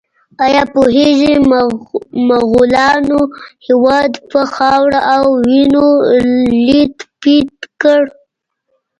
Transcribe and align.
ایا 0.45 0.63
پوهیږئ 0.73 1.33
مغولانو 2.29 3.21
هېواد 3.65 4.11
په 4.31 4.41
خاورو 4.53 5.01
او 5.15 5.25
وینو 5.45 5.87
لیت 6.63 6.97
پیت 7.21 7.53
کړ؟ 7.81 8.01